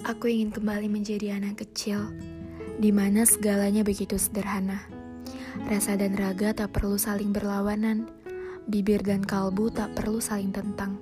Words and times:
Aku 0.00 0.32
ingin 0.32 0.48
kembali 0.48 0.88
menjadi 0.88 1.36
anak 1.36 1.60
kecil, 1.60 2.08
di 2.80 2.88
mana 2.88 3.28
segalanya 3.28 3.84
begitu 3.84 4.16
sederhana. 4.16 4.88
Rasa 5.68 5.92
dan 5.92 6.16
raga 6.16 6.56
tak 6.56 6.72
perlu 6.72 6.96
saling 6.96 7.36
berlawanan, 7.36 8.08
bibir 8.64 9.04
dan 9.04 9.20
kalbu 9.20 9.68
tak 9.68 9.92
perlu 9.92 10.16
saling 10.16 10.56
tentang. 10.56 10.96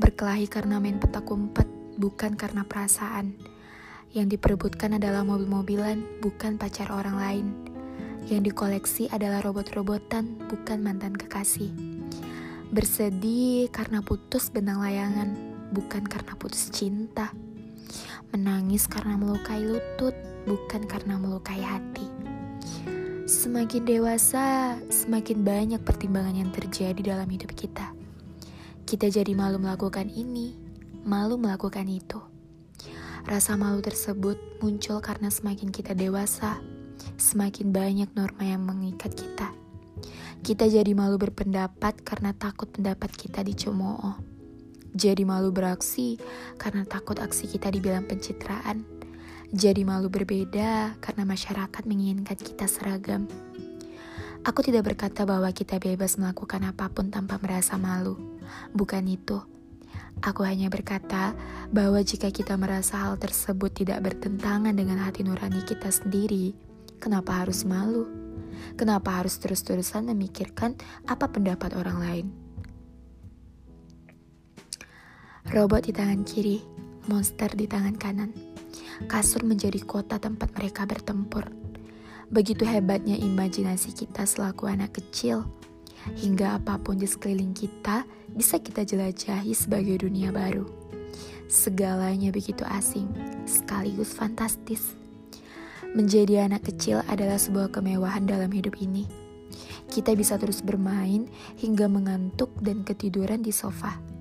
Berkelahi 0.00 0.48
karena 0.48 0.80
main 0.80 0.96
petak 0.96 1.28
umpet, 1.28 1.68
bukan 2.00 2.32
karena 2.32 2.64
perasaan. 2.64 3.36
Yang 4.16 4.40
diperebutkan 4.40 4.96
adalah 4.96 5.20
mobil-mobilan, 5.20 6.24
bukan 6.24 6.56
pacar 6.56 6.88
orang 6.96 7.20
lain. 7.20 7.46
Yang 8.24 8.56
dikoleksi 8.56 9.04
adalah 9.12 9.44
robot-robotan, 9.44 10.48
bukan 10.48 10.80
mantan 10.80 11.12
kekasih. 11.12 11.76
Bersedih 12.72 13.68
karena 13.68 14.00
putus 14.00 14.48
benang 14.48 14.80
layangan, 14.80 15.28
bukan 15.76 16.08
karena 16.08 16.32
putus 16.40 16.72
cinta. 16.72 17.28
Menangis 18.34 18.90
karena 18.90 19.14
melukai 19.14 19.62
lutut, 19.62 20.14
bukan 20.44 20.84
karena 20.84 21.16
melukai 21.16 21.62
hati. 21.62 22.06
Semakin 23.24 23.88
dewasa, 23.88 24.76
semakin 24.92 25.40
banyak 25.46 25.80
pertimbangan 25.80 26.36
yang 26.36 26.52
terjadi 26.52 27.16
dalam 27.16 27.28
hidup 27.30 27.56
kita. 27.56 27.96
Kita 28.84 29.08
jadi 29.08 29.32
malu 29.32 29.56
melakukan 29.56 30.12
ini, 30.12 30.52
malu 31.08 31.40
melakukan 31.40 31.88
itu. 31.88 32.20
Rasa 33.24 33.56
malu 33.56 33.80
tersebut 33.80 34.60
muncul 34.60 35.00
karena 35.00 35.32
semakin 35.32 35.72
kita 35.72 35.96
dewasa, 35.96 36.60
semakin 37.16 37.72
banyak 37.72 38.12
norma 38.12 38.44
yang 38.44 38.60
mengikat 38.68 39.16
kita. 39.16 39.48
Kita 40.44 40.68
jadi 40.68 40.92
malu 40.92 41.16
berpendapat 41.16 42.04
karena 42.04 42.36
takut 42.36 42.68
pendapat 42.68 43.08
kita 43.16 43.40
dicemooh 43.40 44.33
jadi 44.94 45.26
malu 45.26 45.50
beraksi 45.50 46.22
karena 46.54 46.86
takut 46.86 47.18
aksi 47.18 47.50
kita 47.50 47.66
dibilang 47.74 48.06
pencitraan. 48.06 48.86
Jadi 49.50 49.82
malu 49.82 50.06
berbeda 50.06 50.94
karena 51.02 51.26
masyarakat 51.26 51.82
menginginkan 51.82 52.38
kita 52.38 52.70
seragam. 52.70 53.26
Aku 54.46 54.62
tidak 54.62 54.86
berkata 54.94 55.26
bahwa 55.26 55.50
kita 55.50 55.82
bebas 55.82 56.14
melakukan 56.14 56.62
apa 56.62 56.86
pun 56.94 57.10
tanpa 57.10 57.42
merasa 57.42 57.74
malu. 57.74 58.14
Bukan 58.70 59.02
itu. 59.10 59.42
Aku 60.22 60.46
hanya 60.46 60.70
berkata 60.70 61.34
bahwa 61.74 61.98
jika 62.06 62.30
kita 62.30 62.54
merasa 62.54 63.02
hal 63.02 63.18
tersebut 63.18 63.74
tidak 63.74 63.98
bertentangan 63.98 64.78
dengan 64.78 65.02
hati 65.02 65.26
nurani 65.26 65.66
kita 65.66 65.90
sendiri, 65.90 66.54
kenapa 67.02 67.42
harus 67.42 67.66
malu? 67.66 68.06
Kenapa 68.78 69.22
harus 69.22 69.42
terus-terusan 69.42 70.06
memikirkan 70.06 70.78
apa 71.10 71.26
pendapat 71.34 71.74
orang 71.74 71.98
lain? 71.98 72.43
Robot 75.54 75.86
di 75.86 75.94
tangan 75.94 76.26
kiri, 76.26 76.58
monster 77.06 77.46
di 77.54 77.70
tangan 77.70 77.94
kanan. 77.94 78.34
Kasur 79.06 79.46
menjadi 79.46 79.78
kota 79.86 80.18
tempat 80.18 80.50
mereka 80.50 80.82
bertempur. 80.82 81.46
Begitu 82.26 82.66
hebatnya 82.66 83.14
imajinasi 83.14 83.94
kita 83.94 84.26
selaku 84.26 84.66
anak 84.66 84.98
kecil, 84.98 85.46
hingga 86.18 86.58
apa 86.58 86.74
pun 86.82 86.98
di 86.98 87.06
sekeliling 87.06 87.54
kita 87.54 88.02
bisa 88.34 88.58
kita 88.58 88.82
jelajahi 88.82 89.54
sebagai 89.54 90.02
dunia 90.02 90.34
baru. 90.34 90.66
Segalanya 91.46 92.34
begitu 92.34 92.66
asing, 92.66 93.06
sekaligus 93.46 94.10
fantastis. 94.10 94.98
Menjadi 95.94 96.50
anak 96.50 96.66
kecil 96.66 96.98
adalah 97.06 97.38
sebuah 97.38 97.70
kemewahan 97.70 98.26
dalam 98.26 98.50
hidup 98.50 98.74
ini. 98.82 99.06
Kita 99.86 100.18
bisa 100.18 100.34
terus 100.34 100.66
bermain 100.66 101.30
hingga 101.62 101.86
mengantuk 101.86 102.50
dan 102.58 102.82
ketiduran 102.82 103.38
di 103.46 103.54
sofa 103.54 104.14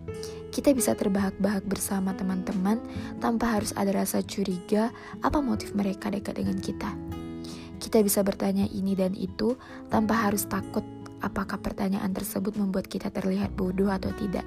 kita 0.54 0.70
bisa 0.70 0.94
terbahak-bahak 0.94 1.66
bersama 1.66 2.14
teman-teman 2.14 2.78
tanpa 3.18 3.58
harus 3.58 3.74
ada 3.74 3.90
rasa 3.90 4.22
curiga 4.22 4.94
apa 5.26 5.42
motif 5.42 5.74
mereka 5.74 6.14
dekat 6.14 6.38
dengan 6.38 6.62
kita. 6.62 6.94
Kita 7.82 8.06
bisa 8.06 8.22
bertanya 8.22 8.70
ini 8.70 8.94
dan 8.94 9.18
itu 9.18 9.58
tanpa 9.90 10.30
harus 10.30 10.46
takut 10.46 10.86
apakah 11.26 11.58
pertanyaan 11.58 12.14
tersebut 12.14 12.54
membuat 12.54 12.86
kita 12.86 13.10
terlihat 13.10 13.58
bodoh 13.58 13.90
atau 13.90 14.14
tidak. 14.14 14.46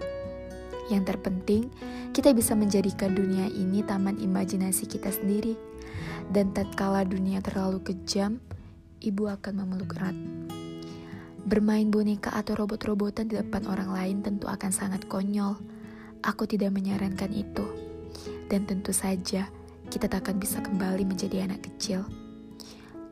Yang 0.87 1.11
terpenting, 1.11 1.75
kita 2.15 2.31
bisa 2.31 2.55
menjadikan 2.55 3.11
dunia 3.11 3.51
ini 3.51 3.83
taman 3.83 4.23
imajinasi 4.23 4.87
kita 4.87 5.11
sendiri. 5.11 5.59
Dan 6.31 6.55
tatkala 6.55 7.03
dunia 7.03 7.43
terlalu 7.43 7.83
kejam, 7.83 8.39
ibu 9.03 9.27
akan 9.27 9.53
memeluk 9.59 9.99
erat. 9.99 10.15
Bermain 11.43 11.91
boneka 11.91 12.31
atau 12.31 12.55
robot-robotan 12.55 13.27
di 13.27 13.35
depan 13.35 13.67
orang 13.67 13.91
lain 13.91 14.17
tentu 14.23 14.47
akan 14.47 14.71
sangat 14.71 15.07
konyol 15.11 15.76
Aku 16.27 16.43
tidak 16.43 16.75
menyarankan 16.75 17.31
itu. 17.31 17.63
Dan 18.51 18.67
tentu 18.67 18.91
saja, 18.91 19.47
kita 19.87 20.11
tak 20.11 20.27
akan 20.27 20.43
bisa 20.43 20.59
kembali 20.59 21.07
menjadi 21.07 21.47
anak 21.47 21.71
kecil. 21.71 22.03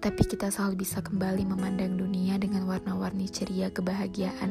Tapi 0.03 0.23
kita 0.27 0.51
selalu 0.51 0.83
bisa 0.83 0.99
kembali 0.99 1.47
memandang 1.47 1.95
dunia 1.95 2.35
dengan 2.43 2.67
warna-warni 2.67 3.31
ceria 3.31 3.71
kebahagiaan 3.71 4.51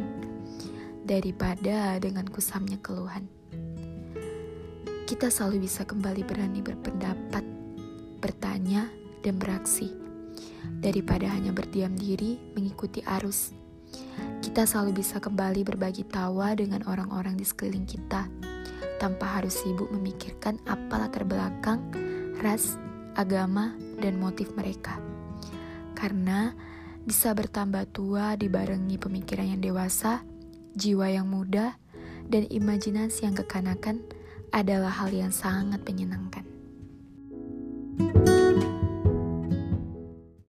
daripada 1.04 2.00
dengan 2.00 2.24
kusamnya 2.32 2.80
keluhan. 2.80 3.28
Kita 5.04 5.28
selalu 5.28 5.68
bisa 5.68 5.84
kembali 5.84 6.24
berani 6.24 6.64
berpendapat, 6.64 7.44
bertanya, 8.24 8.88
dan 9.20 9.36
beraksi 9.36 9.92
daripada 10.80 11.28
hanya 11.28 11.52
berdiam 11.52 11.92
diri 11.96 12.40
mengikuti 12.56 13.04
arus. 13.20 13.52
Kita 14.40 14.64
selalu 14.64 15.04
bisa 15.04 15.20
kembali 15.20 15.62
berbagi 15.68 16.08
tawa 16.08 16.56
dengan 16.56 16.84
orang-orang 16.88 17.38
di 17.38 17.46
sekeliling 17.46 17.86
kita, 17.86 18.26
tanpa 19.04 19.36
harus 19.36 19.60
sibuk 19.60 19.92
memikirkan 19.92 20.56
apa 20.64 20.96
latar 20.96 21.28
belakang, 21.28 21.84
ras, 22.40 22.80
agama, 23.20 23.76
dan 24.00 24.16
motif 24.16 24.56
mereka. 24.56 24.96
Karena 25.92 26.56
bisa 27.04 27.36
bertambah 27.36 27.92
tua 27.92 28.40
dibarengi 28.40 28.96
pemikiran 28.96 29.52
yang 29.52 29.60
dewasa, 29.60 30.24
jiwa 30.80 31.12
yang 31.12 31.28
muda, 31.28 31.76
dan 32.32 32.48
imajinasi 32.48 33.28
yang 33.28 33.36
kekanakan 33.36 34.00
adalah 34.56 34.96
hal 35.04 35.12
yang 35.12 35.36
sangat 35.36 35.84
menyenangkan. 35.84 36.48
thank 37.94 38.26
you 38.26 38.33